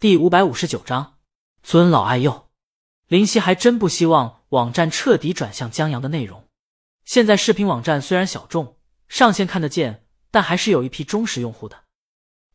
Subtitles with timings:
[0.00, 1.18] 第五百五十九章，
[1.60, 2.46] 尊老爱幼。
[3.08, 6.44] 林夕还真不希望网站彻底转向江阳的内容。
[7.04, 8.76] 现在视频网站虽然小众，
[9.08, 11.82] 上线看得见，但还是有一批忠实用户的。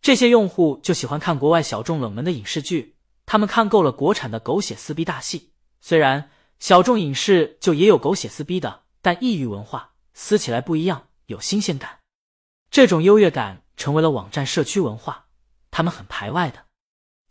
[0.01, 2.95] 这些用户就喜欢看国外小众冷门的影视剧，
[3.25, 5.51] 他们看够了国产的狗血撕逼大戏。
[5.81, 6.29] 虽然
[6.59, 11.99] 小众影视就也有狗血撕逼的，但异域文化撕起来不一样，有新鲜感。
[12.71, 15.25] 这种优越感成为了网站社区文化，
[15.71, 16.67] 他们很排外的。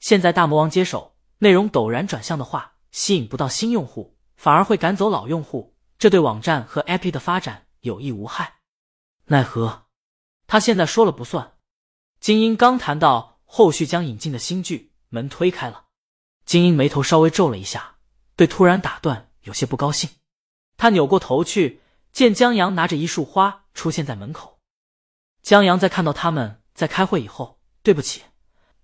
[0.02, 8.56] 现在大魔王接手，内容陡然转向的话，吸引不到新用户，反而会赶走老用户，这对网站和 IP 的发展有益无害。
[9.26, 9.84] 奈何
[10.48, 11.52] 他现在说了不算。
[12.18, 15.84] 精英刚谈到后续将引进的新剧，门推开了，
[16.44, 17.98] 精英眉头稍微皱了一下，
[18.34, 20.10] 对突然打断有些不高兴。
[20.76, 24.58] 他扭过头去，见江阳拿着一束花出现在门口。
[25.42, 28.22] 江阳在看到他们在开会以后，对不起，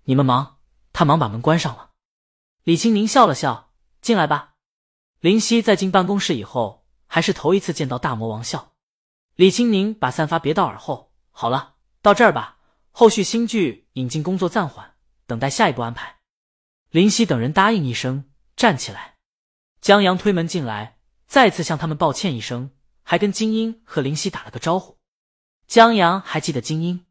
[0.05, 0.58] 你们忙。
[0.99, 1.91] 他忙把门关上了，
[2.63, 3.71] 李青宁笑了笑，
[4.01, 4.55] 进来吧。
[5.21, 8.73] 林夕在进办公室以后，还是头一次见到大魔王笑。
[9.35, 12.57] 李青宁把散发别到耳后，好了，到这儿吧。
[12.91, 16.17] 后续新剧引进工作暂缓，等待下一步安排。
[16.89, 18.25] 林夕等人答应一声，
[18.57, 19.19] 站起来。
[19.79, 22.71] 江阳推门进来，再次向他们抱歉一声，
[23.03, 24.97] 还跟金英和林夕打了个招呼。
[25.65, 27.05] 江阳还记得金英，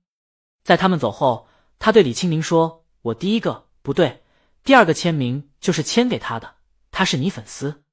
[0.62, 4.22] 在他们走后，他对李青宁说：“我第一个。”不对，
[4.64, 6.56] 第二个签名就是签给他的。
[6.90, 7.84] 他是你粉丝，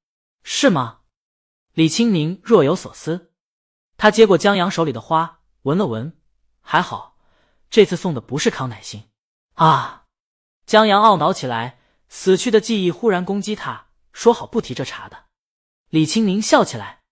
[0.44, 1.00] 是吗？
[1.72, 3.32] 李青宁若有所思。
[3.96, 6.12] 他接过江阳手里的花，闻了闻，
[6.60, 7.16] 还好，
[7.70, 9.06] 这次送的不是康乃馨
[9.54, 10.04] 啊。
[10.66, 15.28] 江阳懊恼起来，死去的记忆忽然攻击他，说好不提这茬的。
[15.90, 17.04] 李青宁笑起来，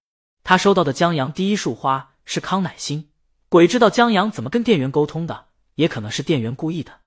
[0.43, 3.09] 他收到的江阳第一束花是康乃馨，
[3.47, 6.99] 鬼知道江阳怎么跟店员沟通的，也可能是店员故意的。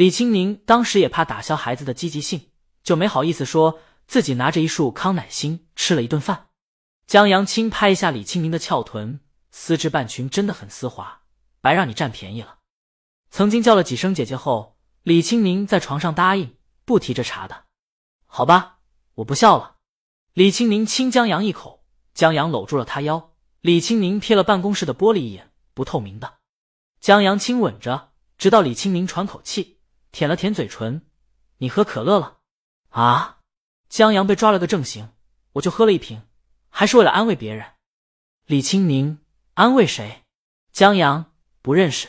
[0.00, 6.46] 李青宁当时也怕打消孩子的积极性，就没好意思说自己拿着一束康乃馨吃了一顿饭。
[7.06, 11.20] 江阳轻拍一下李青宁的翘臀，丝质半裙真的很丝滑，
[11.60, 12.60] 白让你占便宜了。
[13.30, 16.56] 曾经叫了几声姐姐后，李青宁在床上答应
[16.86, 17.64] 不提这茬的。
[18.24, 18.78] 好吧，
[19.16, 19.76] 我不笑了。
[20.32, 21.84] 李青宁亲江阳一口，
[22.14, 23.34] 江阳搂住了他腰。
[23.60, 26.38] 李青宁瞥了办公室的玻璃一眼，不透明的。
[27.02, 29.76] 江阳亲吻着，直到李青宁喘口气。
[30.12, 31.06] 舔了舔嘴唇，
[31.58, 32.38] 你喝可乐了
[32.90, 33.38] 啊？
[33.88, 35.10] 江阳被抓了个正形，
[35.54, 36.22] 我就喝了一瓶，
[36.68, 37.66] 还是为了安慰别人。
[38.46, 39.18] 李青宁
[39.54, 40.22] 安慰谁？
[40.72, 41.32] 江阳
[41.62, 42.08] 不认识，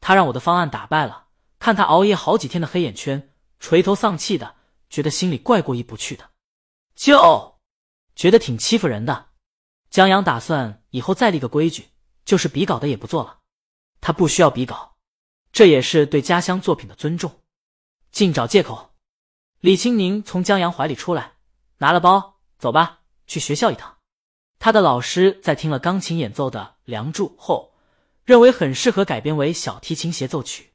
[0.00, 1.28] 他让我的方案打败了，
[1.58, 4.56] 看他熬夜好几天的黑眼圈，垂头丧气的，
[4.90, 6.30] 觉得心里怪过意不去的，
[6.94, 7.58] 就
[8.14, 9.30] 觉得挺欺负人的。
[9.90, 11.88] 江阳打算以后再立个规矩，
[12.24, 13.38] 就是比稿的也不做了，
[14.00, 14.93] 他不需要比稿。
[15.54, 17.30] 这也是对家乡作品的尊重。
[18.10, 18.90] 尽找借口。
[19.60, 21.34] 李青宁从江阳怀里出来，
[21.78, 23.98] 拿了包，走吧，去学校一趟。
[24.58, 27.72] 他的老师在听了钢琴演奏的《梁祝》后，
[28.24, 30.72] 认为很适合改编为小提琴协奏曲。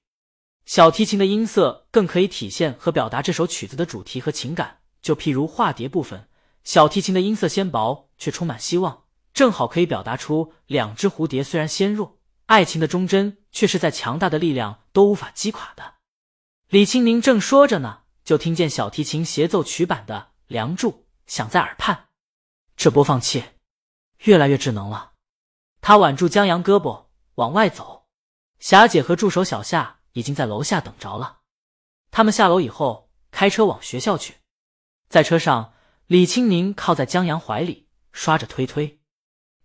[0.66, 4.80] 小提琴的音色更可以体现和表达这首曲子的主题和情感。
[5.02, 6.30] 就譬如化蝶部分，
[6.64, 9.04] 小提琴的音色纤薄，却充满希望，
[9.34, 12.18] 正好可以表达出两只蝴蝶虽然纤弱。
[12.46, 15.96] 爱情的忠贞却是在强大的力量都无法击垮的。
[16.68, 20.92] 李青宁正说着呢，就听见小提琴协奏曲版的《梁祝》
[21.26, 22.10] 响在耳畔。
[22.76, 23.44] 这播放器
[24.20, 25.14] 越来越智能了。
[25.82, 28.08] 他挽住江阳胳膊往外走，
[28.60, 31.40] 霞姐和助手小夏已经在楼下等着了。
[32.12, 34.36] 他们下楼以后开车往学校去。
[35.10, 35.74] 在车上，
[36.06, 39.00] 李青宁靠在江阳怀里刷着推推，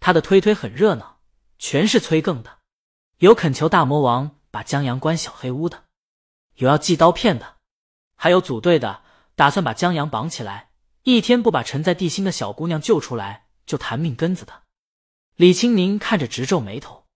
[0.00, 1.20] 他的推推很热闹，
[1.58, 2.60] 全是催更的。
[3.18, 5.84] 有恳求大魔王把江阳关小黑屋的，
[6.56, 7.56] 有要寄刀片的，
[8.16, 9.02] 还有组队的，
[9.36, 10.70] 打算把江阳绑起来，
[11.04, 14.62] 一天不把沉在地心的小姑娘救出来就弹命根子的。
[15.36, 17.06] 李青宁看着直皱眉头，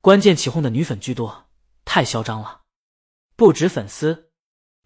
[0.00, 1.46] 关键起哄的女粉居多，
[1.84, 2.62] 太嚣张了。
[3.36, 4.30] 不止粉丝，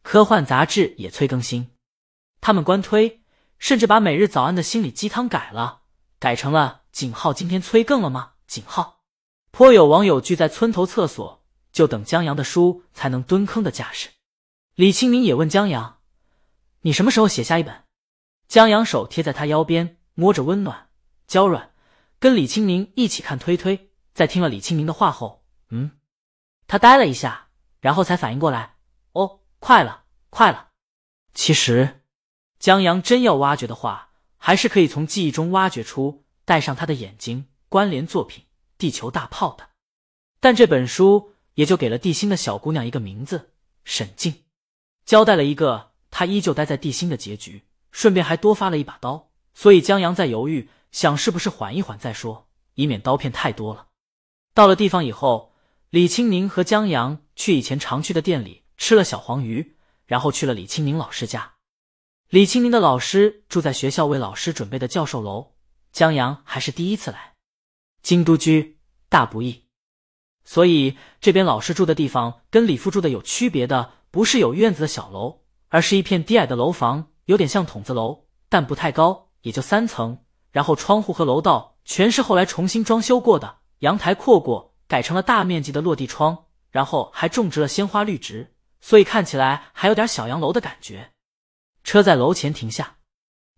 [0.03, 1.71] 科幻杂志也催更新，
[2.41, 3.23] 他们官推
[3.59, 5.83] 甚至把每日早安的心理鸡汤改了，
[6.19, 8.33] 改成了井号今天催更了吗？
[8.47, 8.98] 井号。
[9.51, 14.11] 颇有网友聚在村头厕所，就等江阳的书才能蹲坑的架势。
[14.75, 16.01] 李清明也问江阳
[16.83, 17.85] ：“你什么时候写下一本？”
[18.47, 20.89] 江阳手贴在他腰边，摸着温暖
[21.27, 21.73] 娇软，
[22.19, 23.91] 跟李清明一起看推推。
[24.15, 25.93] 在听了李清明的话后，嗯，
[26.67, 27.49] 他呆了一下，
[27.81, 28.77] 然后才反应过来
[29.13, 30.71] ：“哦，快了，快了。”
[31.35, 32.03] 其实，
[32.59, 38.45] 江阳真要挖掘的话，还是可以从记忆中挖掘出带上他的眼睛关联作品。
[38.79, 39.69] 地球大炮的，
[40.41, 43.51] 但这本书也就给了地心的小姑娘一个名字——
[43.85, 44.45] 沈静。
[45.05, 49.31] 交代了一个她依旧待在地心的结局，顺便还多发了一把刀。
[49.53, 53.89] 所以江阳在犹豫，想是不是缓一缓再说，以免刀片太多了。
[54.55, 55.53] 到了地方以后，
[55.91, 59.77] 李青宁和江阳去以前常去的店里吃了小黄鱼，
[60.07, 61.55] 然后去了李青宁老师家。
[62.29, 65.55] 李青宁的老师住在学校为老师准备的教授楼，
[65.91, 67.35] 江阳还是第一次来。
[68.03, 68.79] 京都居
[69.09, 69.65] 大不易，
[70.45, 80.19] 所以这边老师住的地方跟李父住的有区别的，不是有院子的小楼，而是一片低矮的楼房，有点像筒子楼，但不太高，也就三层。
[80.51, 91.13] 然后窗户和楼道全是后来重新装修过的，阳台扩过，改成了大面积的落地窗，然后还种植了鲜花绿植，所以看起来还有点小洋楼的感觉。
[91.85, 92.97] 车在楼前停下，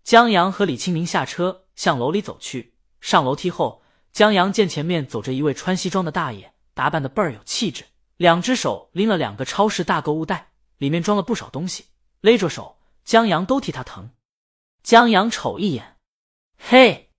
[0.03, 2.75] 江阳和李清明下车向楼里走去。
[2.99, 3.80] 上楼梯后。
[4.11, 7.85] 江阳见前面走着一位穿西装的大爷，打扮的倍儿有气质，
[8.17, 11.85] 两只手拎了两个超市大购物袋，里面装了不少东西，
[12.19, 14.11] 勒着手，江阳都替他疼。
[14.83, 15.97] 江阳瞅一眼，
[16.57, 17.09] 嘿，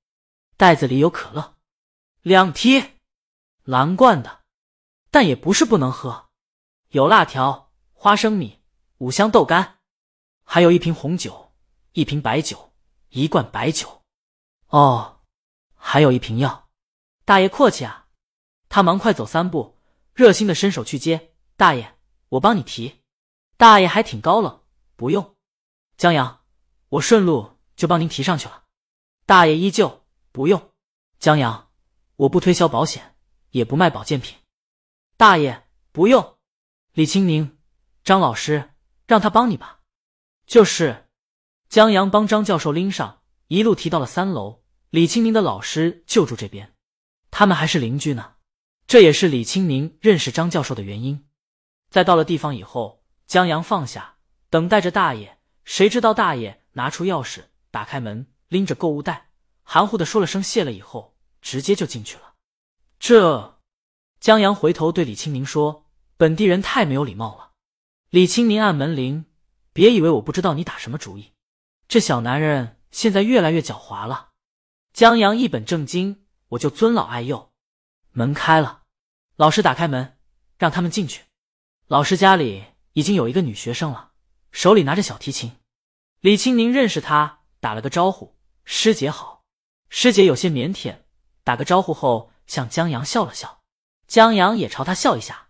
[0.59, 1.55] 袋子里有可乐，
[2.21, 2.85] 两提，
[3.63, 4.41] 蓝罐的，
[5.11, 6.29] 但也不是不能喝，
[6.91, 8.61] 有辣条、花生米、
[8.99, 9.79] 五香豆干，
[10.45, 11.55] 还有一瓶红酒，
[11.93, 12.75] 一瓶白酒，
[13.09, 14.03] 一罐白酒，
[14.69, 15.21] 哦，
[15.75, 16.69] 还有一瓶药。
[17.25, 18.09] 大爷阔气啊！
[18.69, 19.79] 他忙快走三步，
[20.13, 21.35] 热心的伸手去接。
[21.57, 21.97] 大爷，
[22.31, 23.01] 我帮你提。
[23.57, 24.63] 大爷还挺高冷，
[24.97, 25.37] 不用。
[25.97, 26.41] 江阳，
[26.89, 28.65] 我顺路就帮您提上去了。
[29.25, 30.73] 大爷依旧不用。
[31.21, 31.71] 江阳，
[32.17, 33.15] 我不推销保险，
[33.51, 34.37] 也不卖保健品。
[35.17, 36.39] 大爷不用。
[36.93, 37.59] 李清明，
[38.03, 38.73] 张老师，
[39.07, 39.81] 让他帮你吧。
[40.47, 41.09] 就是。
[41.69, 44.63] 江阳帮张教授拎上，一路提到了三楼。
[44.91, 46.72] 李清明的老师就住这边。
[47.33, 48.35] 他们还是邻居呢，
[48.87, 51.27] 这也是李清明认识张教授的原因。
[51.89, 54.17] 在到了地方以后，江阳放下，
[54.51, 55.39] 等待着大爷。
[55.65, 59.31] 谁知道大爷拿出钥匙，打开门，拎着购物袋，
[59.63, 62.35] 含糊的说了声谢了以后，直接就进去了。
[63.01, 63.61] 这，
[64.21, 65.89] 江阳回头对李清明说
[66.19, 67.53] ：“本地人太没有礼貌了。”
[68.11, 69.25] 李清明按门铃，
[69.73, 71.33] 别以为我不知道你打什么主意。
[71.89, 74.33] 这小男人现在越来越狡猾了。
[74.93, 76.22] 江阳一本正经。
[76.53, 77.53] 我就尊老爱幼。
[78.11, 78.83] 门开了，
[79.37, 80.19] 老师打开门，
[80.59, 81.25] 让他们进去。
[81.87, 84.13] 老师家里已经有一个女学生了，
[84.51, 85.53] 手里拿着小提琴。
[86.21, 89.45] 李青宁认识她，打了个招呼：“师姐好。”
[89.89, 90.97] 师姐有些腼腆，
[91.43, 93.63] 打个招呼后向江阳笑了笑，
[94.07, 95.49] 江阳也朝她笑一下。